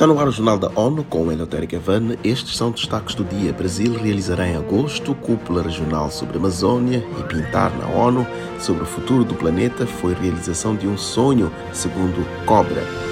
[0.00, 2.16] Está no ar o Jornal da ONU com o Eleutério Gavan.
[2.24, 3.52] Estes são destaques do dia.
[3.52, 8.26] Brasil realizará em agosto cúpula regional sobre a Amazônia e pintar na ONU
[8.58, 13.09] sobre o futuro do planeta foi realização de um sonho, segundo Cobra.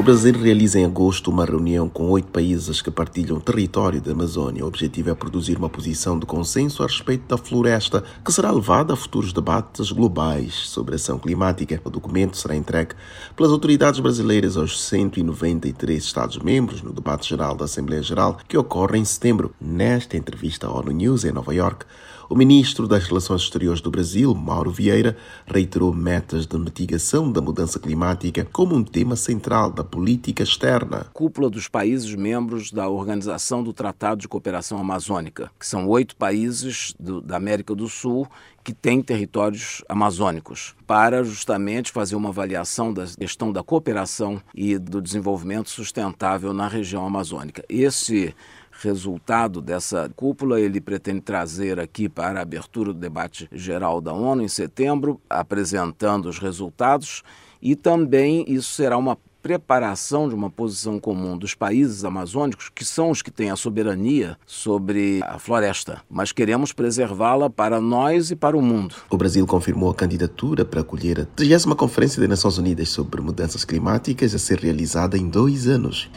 [0.00, 4.64] O Brasil realiza em agosto uma reunião com oito países que partilham território da Amazônia.
[4.64, 8.94] O objetivo é produzir uma posição de consenso a respeito da floresta, que será levada
[8.94, 11.78] a futuros debates globais sobre ação climática.
[11.84, 12.94] O documento será entregue
[13.36, 19.04] pelas autoridades brasileiras aos 193 Estados-membros no debate geral da Assembleia Geral, que ocorre em
[19.04, 19.54] setembro.
[19.60, 21.84] Nesta entrevista à ONU News em Nova York,
[22.30, 27.80] o ministro das Relações Exteriores do Brasil, Mauro Vieira, reiterou metas de mitigação da mudança
[27.80, 31.08] climática como um tema central da política externa.
[31.12, 36.94] Cúpula dos países membros da Organização do Tratado de Cooperação Amazônica, que são oito países
[37.00, 38.28] do, da América do Sul
[38.62, 45.02] que têm territórios amazônicos, para justamente fazer uma avaliação da questão da cooperação e do
[45.02, 47.64] desenvolvimento sustentável na região amazônica.
[47.68, 48.32] Esse
[48.80, 54.42] resultado dessa cúpula, ele pretende trazer aqui para a abertura do debate geral da ONU
[54.42, 57.22] em setembro, apresentando os resultados
[57.62, 63.10] e também isso será uma preparação de uma posição comum dos países amazônicos, que são
[63.10, 68.56] os que têm a soberania sobre a floresta, mas queremos preservá-la para nós e para
[68.56, 68.94] o mundo.
[69.08, 73.64] O Brasil confirmou a candidatura para acolher a 30 Conferência das Nações Unidas sobre Mudanças
[73.64, 76.10] Climáticas a ser realizada em dois anos.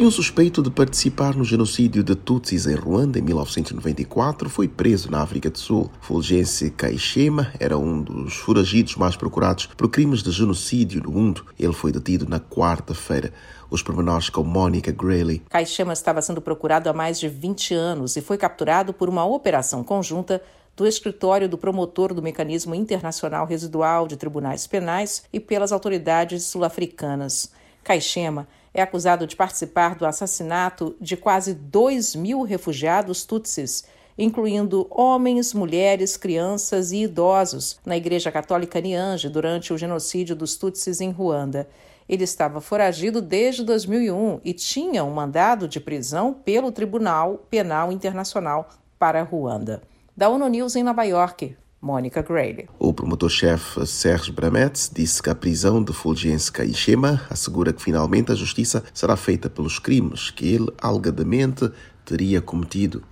[0.00, 5.10] E um suspeito de participar no genocídio de Tutsis em Ruanda em 1994 foi preso
[5.10, 5.90] na África do Sul.
[6.00, 11.44] Fulgence Kaishema era um dos foragidos mais procurados por crimes de genocídio no mundo.
[11.58, 13.30] Ele foi detido na quarta-feira.
[13.68, 15.42] Os pormenores com Monica Grayley.
[15.50, 19.84] Kaishema estava sendo procurado há mais de 20 anos e foi capturado por uma operação
[19.84, 20.42] conjunta
[20.74, 27.50] do escritório do promotor do Mecanismo Internacional Residual de Tribunais Penais e pelas autoridades sul-africanas.
[27.82, 33.84] Kaishema é acusado de participar do assassinato de quase 2 mil refugiados tutsis,
[34.16, 41.00] incluindo homens, mulheres, crianças e idosos, na Igreja Católica Niange durante o genocídio dos tutsis
[41.00, 41.68] em Ruanda.
[42.08, 48.68] Ele estava foragido desde 2001 e tinha um mandado de prisão pelo Tribunal Penal Internacional
[48.98, 49.82] para Ruanda.
[50.16, 52.68] Da ONU News em Nova York, Mônica Grayley.
[52.78, 58.34] O promotor-chefe Serge Bramets disse que a prisão de Fulgence Kaishema assegura que finalmente a
[58.34, 61.70] justiça será feita pelos crimes que ele alegadamente
[62.04, 63.02] teria cometido.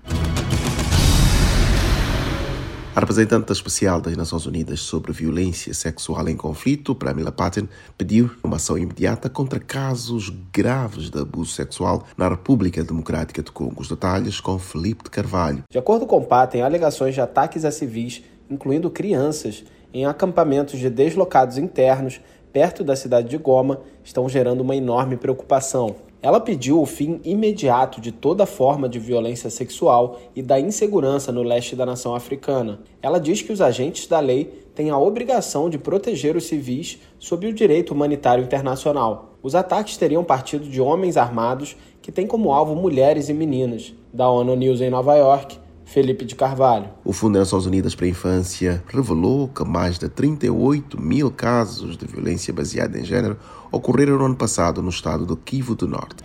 [2.99, 8.57] A representante especial das Nações Unidas sobre violência sexual em conflito, Pramila Patten, pediu uma
[8.57, 13.83] ação imediata contra casos graves de abuso sexual na República Democrática do Congo.
[13.83, 15.63] Os detalhes com Felipe de Carvalho.
[15.71, 21.59] De acordo com Patten, alegações de ataques a civis incluindo crianças, em acampamentos de deslocados
[21.59, 22.21] internos
[22.53, 25.97] perto da cidade de Goma, estão gerando uma enorme preocupação.
[26.21, 31.45] Ela pediu o fim imediato de toda forma de violência sexual e da insegurança no
[31.45, 32.81] leste da nação africana.
[33.01, 37.47] Ela diz que os agentes da lei têm a obrigação de proteger os civis sob
[37.47, 39.37] o direito humanitário internacional.
[39.41, 43.95] Os ataques teriam partido de homens armados que têm como alvo mulheres e meninas.
[44.13, 45.57] Da ONU News em Nova York,
[45.89, 46.91] Felipe de Carvalho.
[47.03, 51.97] O Fundo das Nações Unidas para a Infância revelou que mais de 38 mil casos
[51.97, 53.39] de violência baseada em género
[53.73, 56.23] ocorreram no ano passado no estado do Kivu do Norte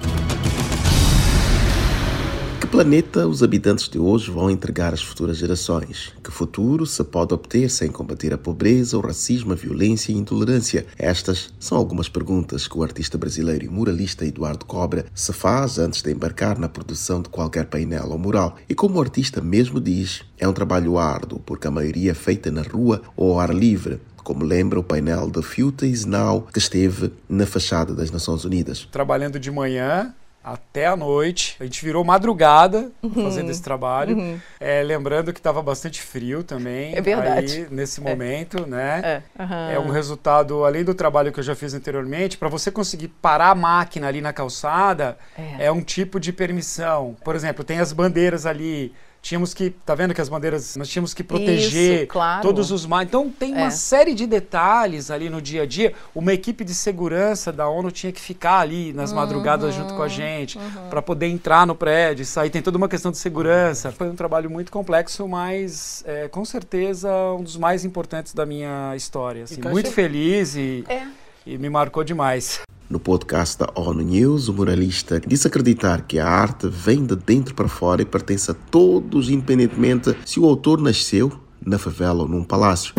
[2.68, 6.14] planeta os habitantes de hoje vão entregar às futuras gerações?
[6.24, 10.18] Que futuro se pode obter sem combater a pobreza, o racismo, a violência e a
[10.18, 10.86] intolerância?
[10.98, 16.02] Estas são algumas perguntas que o artista brasileiro e muralista Eduardo Cobra se faz antes
[16.02, 18.58] de embarcar na produção de qualquer painel ou mural.
[18.70, 22.50] E como o artista mesmo diz, é um trabalho árduo, porque a maioria é feita
[22.50, 26.58] na rua ou ao ar livre como lembra o painel The Future is Now, que
[26.58, 28.88] esteve na fachada das Nações Unidas.
[28.90, 30.14] Trabalhando de manhã,
[30.44, 31.56] até a noite.
[31.60, 33.24] A gente virou madrugada uhum.
[33.24, 34.18] fazendo esse trabalho.
[34.18, 34.40] Uhum.
[34.60, 36.96] É, lembrando que estava bastante frio também.
[36.96, 37.60] É verdade.
[37.60, 38.04] Aí, nesse é.
[38.04, 39.02] momento, né?
[39.38, 39.42] É.
[39.42, 39.70] Uhum.
[39.72, 43.52] é um resultado, além do trabalho que eu já fiz anteriormente, para você conseguir parar
[43.52, 45.66] a máquina ali na calçada, é.
[45.66, 47.16] é um tipo de permissão.
[47.24, 48.94] Por exemplo, tem as bandeiras ali
[49.24, 52.42] tínhamos que, tá vendo que as bandeiras, nós tínhamos que proteger Isso, claro.
[52.42, 53.08] todos os mares.
[53.08, 53.72] Então tem uma é.
[53.72, 55.94] série de detalhes ali no dia a dia.
[56.14, 60.04] Uma equipe de segurança da ONU tinha que ficar ali nas uhum, madrugadas junto com
[60.04, 60.90] a gente uhum.
[60.90, 62.50] para poder entrar no prédio, sair.
[62.50, 63.94] Tem toda uma questão de segurança.
[63.94, 68.94] Foi um trabalho muito complexo, mas é, com certeza um dos mais importantes da minha
[68.94, 69.46] história.
[69.46, 71.08] Assim, muito feliz e, é
[71.46, 72.62] e me marcou demais.
[72.90, 77.56] No podcast da ONU News, o muralista disse acreditar que a arte vem de dentro
[77.56, 81.32] para fora e pertence a todos, independentemente se o autor nasceu
[81.66, 82.94] na favela ou num palácio.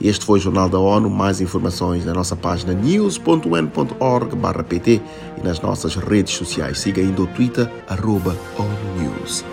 [0.00, 1.10] Este foi o Jornal da ONU.
[1.10, 5.02] Mais informações na nossa página news.un.org/pt
[5.36, 6.78] e nas nossas redes sociais.
[6.78, 8.36] Siga ainda o Twitter, ONU
[8.96, 9.44] News.